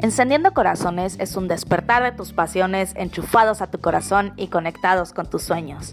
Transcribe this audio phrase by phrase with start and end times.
[0.00, 5.28] Encendiendo Corazones es un despertar de tus pasiones enchufados a tu corazón y conectados con
[5.28, 5.92] tus sueños.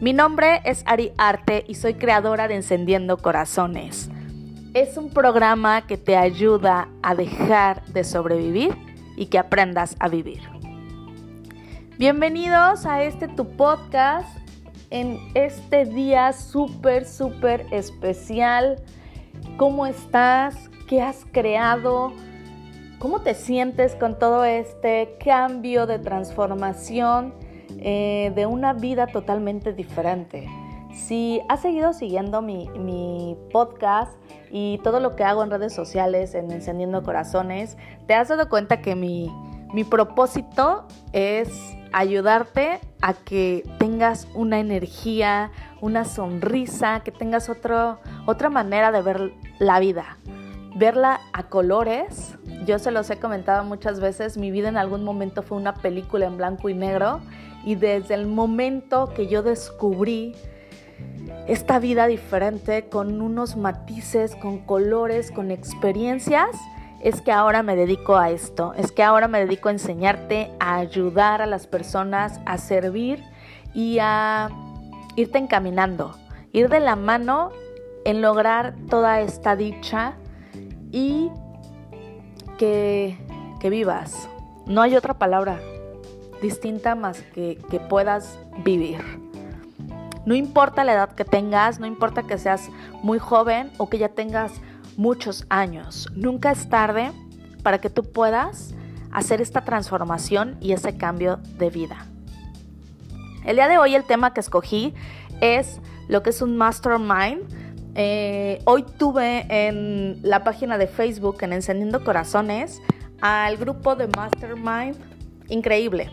[0.00, 4.08] Mi nombre es Ari Arte y soy creadora de Encendiendo Corazones.
[4.72, 8.74] Es un programa que te ayuda a dejar de sobrevivir
[9.16, 10.40] y que aprendas a vivir.
[11.98, 14.34] Bienvenidos a este tu podcast
[14.88, 18.82] en este día súper, súper especial.
[19.58, 20.70] ¿Cómo estás?
[20.88, 22.14] ¿Qué has creado?
[23.02, 27.34] ¿Cómo te sientes con todo este cambio de transformación
[27.80, 30.48] eh, de una vida totalmente diferente?
[30.94, 34.12] Si has seguido siguiendo mi, podcast
[34.52, 37.76] y todo lo que hago en redes sociales, en Encendiendo Corazones,
[38.06, 39.28] te has dado cuenta que mi,
[39.74, 41.50] mi propósito es
[41.92, 49.32] ayudarte a que tengas una energía, una sonrisa, que tengas otro, otra manera de ver
[49.58, 50.18] la vida,
[50.76, 52.21] verla a colores
[52.64, 56.26] yo se los he comentado muchas veces, mi vida en algún momento fue una película
[56.26, 57.20] en blanco y negro
[57.64, 60.34] y desde el momento que yo descubrí
[61.46, 66.50] esta vida diferente con unos matices, con colores, con experiencias,
[67.02, 70.76] es que ahora me dedico a esto, es que ahora me dedico a enseñarte, a
[70.76, 73.24] ayudar a las personas, a servir
[73.74, 74.48] y a
[75.16, 76.16] irte encaminando,
[76.52, 77.50] ir de la mano
[78.04, 80.14] en lograr toda esta dicha
[80.92, 81.30] y
[83.58, 84.28] que, vivas.
[84.66, 85.60] No hay otra palabra
[86.40, 89.00] distinta más que que puedas vivir.
[90.26, 92.70] No importa la edad que tengas, no importa que seas
[93.02, 94.52] muy joven o que ya tengas
[94.96, 96.08] muchos años.
[96.14, 97.10] Nunca es tarde
[97.64, 98.74] para que tú puedas
[99.10, 102.06] hacer esta transformación y ese cambio de vida.
[103.44, 104.94] El día de hoy el tema que escogí
[105.40, 107.42] es lo que es un mastermind
[107.94, 112.80] eh, hoy tuve en la página de Facebook, en Encendiendo Corazones,
[113.20, 114.96] al grupo de Mastermind.
[115.48, 116.10] Increíble.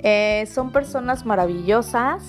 [0.00, 2.24] Eh, son personas maravillosas,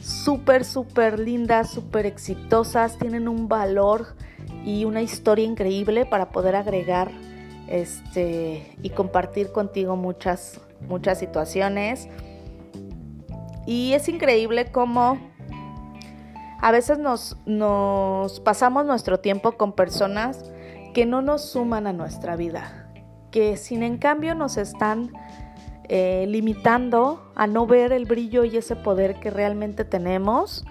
[0.00, 4.16] súper, súper lindas, súper exitosas, tienen un valor
[4.64, 7.10] y una historia increíble para poder agregar
[7.68, 12.08] este, y compartir contigo muchas, muchas situaciones.
[13.66, 15.18] Y es increíble cómo
[16.60, 17.36] a veces nos,
[18.40, 20.44] pasamos nuestro tiempo con personas
[20.92, 22.90] que no nos suman a nuestra vida,
[23.30, 25.12] que sin en cambio nos están
[25.84, 30.64] eh, limitando a no ver el brillo y ese poder que realmente tenemos.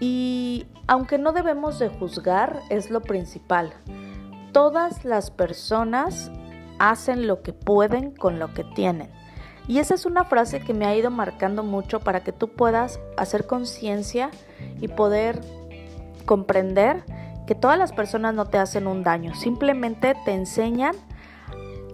[0.00, 3.72] Y aunque no debemos de juzgar, es lo principal.
[4.52, 6.32] Todas las personas
[6.78, 9.10] hacen lo que pueden con lo que tienen.
[9.66, 13.00] Y esa es una frase que me ha ido marcando mucho para que tú puedas
[13.16, 14.30] hacer conciencia
[14.80, 15.40] y poder
[16.26, 17.04] comprender
[17.46, 20.94] que todas las personas no te hacen un daño, simplemente te enseñan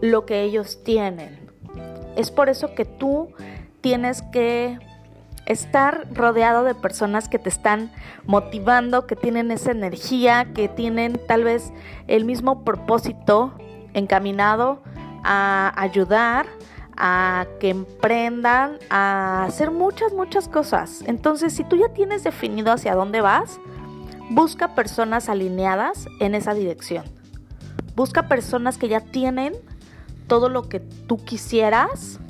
[0.01, 1.39] lo que ellos tienen.
[2.17, 3.33] Es por eso que tú
[3.81, 4.79] tienes que
[5.47, 7.91] estar rodeado de personas que te están
[8.25, 11.73] motivando, que tienen esa energía, que tienen tal vez
[12.07, 13.53] el mismo propósito
[13.93, 14.81] encaminado
[15.25, 16.47] a ayudar,
[17.03, 21.03] a que emprendan, a hacer muchas, muchas cosas.
[21.07, 23.59] Entonces, si tú ya tienes definido hacia dónde vas,
[24.29, 27.05] busca personas alineadas en esa dirección.
[27.97, 29.55] Busca personas que ya tienen
[30.27, 32.21] todo lo que tú quisieras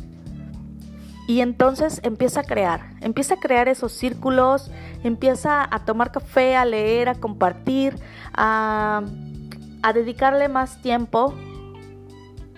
[1.26, 4.70] y entonces empieza a crear, empieza a crear esos círculos,
[5.02, 7.96] empieza a tomar café, a leer, a compartir,
[8.32, 9.02] a,
[9.82, 11.34] a dedicarle más tiempo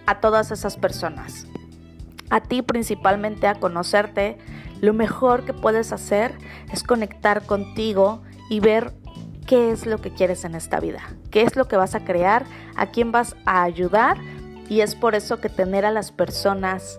[0.05, 1.47] a todas esas personas
[2.33, 4.39] a ti principalmente a conocerte,
[4.81, 6.35] lo mejor que puedes hacer
[6.73, 8.95] es conectar contigo y ver
[9.47, 12.47] qué es lo que quieres en esta vida, qué es lo que vas a crear,
[12.75, 14.17] a quién vas a ayudar
[14.71, 16.99] y es por eso que tener a las personas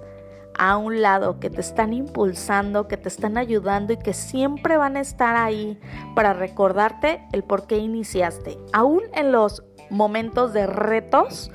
[0.59, 4.97] a un lado que te están impulsando, que te están ayudando y que siempre van
[4.97, 5.79] a estar ahí
[6.13, 8.59] para recordarte el por qué iniciaste.
[8.72, 11.49] Aún en los momentos de retos,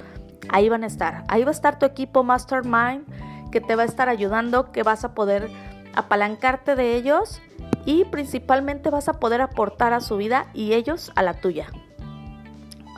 [0.49, 1.23] ahí van a estar.
[1.29, 3.06] Ahí va a estar tu equipo Mastermind
[3.50, 5.50] que te va a estar ayudando, que vas a poder
[5.95, 7.41] apalancarte de ellos
[7.85, 11.67] y principalmente vas a poder aportar a su vida y ellos a la tuya.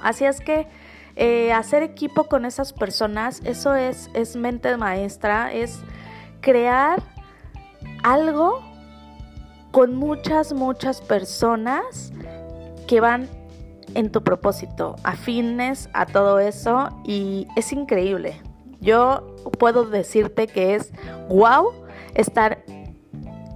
[0.03, 0.67] Así es que
[1.17, 5.81] eh, hacer equipo con esas personas, eso es, es mente maestra, es
[6.41, 7.03] crear
[8.03, 8.63] algo
[9.71, 12.13] con muchas, muchas personas
[12.87, 13.29] que van
[13.95, 18.41] en tu propósito, afines a todo eso y es increíble.
[18.81, 20.93] Yo puedo decirte que es
[21.29, 21.73] wow
[22.15, 22.65] estar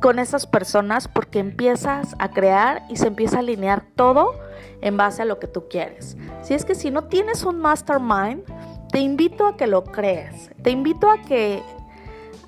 [0.01, 4.35] con esas personas porque empiezas a crear y se empieza a alinear todo
[4.83, 6.17] en base a lo que tú quieres.
[6.43, 8.45] Si es que si no tienes un mastermind,
[8.93, 10.51] te invito a que lo creas.
[10.63, 11.63] Te invito a que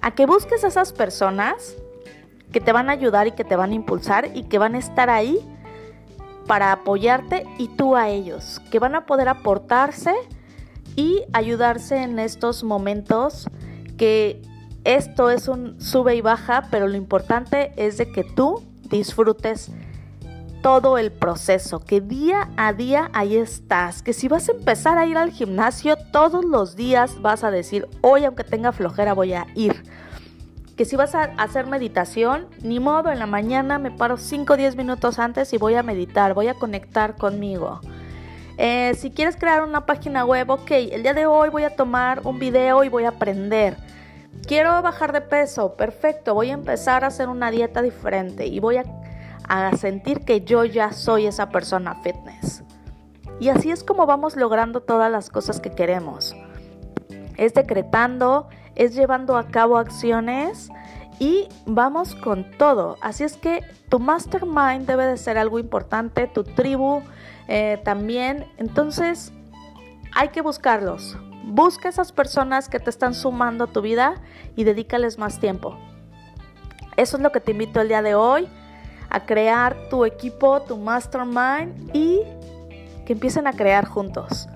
[0.03, 1.77] a que busques a esas personas
[2.53, 4.79] que te van a ayudar y que te van a impulsar y que van a
[4.79, 5.41] estar ahí
[6.47, 10.15] para apoyarte y tú a ellos, que van a poder aportarse
[10.97, 13.49] y ayudarse en estos momentos
[13.97, 14.43] que
[14.85, 19.71] esto es un sube y baja, pero lo importante es de que tú disfrutes
[20.63, 25.07] todo el proceso, que día a día ahí estás, que si vas a empezar a
[25.07, 29.47] ir al gimnasio todos los días vas a decir, hoy aunque tenga flojera voy a
[29.55, 29.83] ir
[30.77, 34.57] que si vas a hacer meditación, ni modo, en la mañana me paro 5 o
[34.57, 37.81] 10 minutos antes y voy a meditar, voy a conectar conmigo.
[38.59, 42.23] Eh, si quieres crear una página web, ok, el día de hoy voy a tomar
[42.25, 43.77] un video y voy a aprender.
[44.47, 48.79] Quiero bajar de peso, perfecto, voy a empezar a hacer una dieta diferente y voy
[48.79, 48.85] a,
[49.49, 52.63] a sentir que yo ya soy esa persona fitness.
[53.41, 56.35] Y así es como vamos logrando todas las cosas que queremos.
[57.37, 60.71] Es decretando, es llevando a cabo acciones
[61.19, 62.97] y vamos con todo.
[63.01, 67.03] Así es que tu mastermind debe de ser algo importante, tu tribu
[67.49, 68.47] eh, también.
[68.59, 69.33] Entonces
[70.15, 71.17] hay que buscarlos.
[71.45, 74.21] Busca esas personas que te están sumando a tu vida
[74.57, 75.77] y dedícales más tiempo.
[76.97, 78.49] Eso es lo que te invito el día de hoy,
[79.11, 82.21] a crear tu equipo, tu mastermind y
[83.05, 84.49] que empiecen a crear juntos.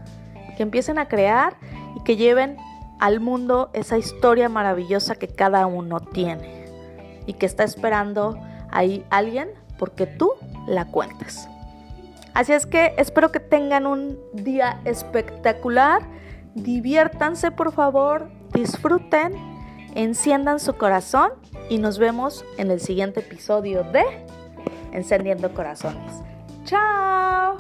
[0.57, 1.57] Que empiecen a crear
[1.97, 2.57] y que lleven
[3.00, 6.67] al mundo esa historia maravillosa que cada uno tiene
[7.26, 8.38] y que está esperando
[8.70, 9.49] ahí alguien
[9.79, 10.32] porque tú
[10.67, 11.49] la cuentas.
[12.35, 16.02] Así es que espero que tengan un día espectacular,
[16.55, 19.35] diviértanse por favor, disfruten,
[19.94, 21.32] enciendan su corazón
[21.69, 24.05] y nos vemos en el siguiente episodio de
[24.93, 26.23] Encendiendo Corazones.
[26.64, 27.56] ¡Chao!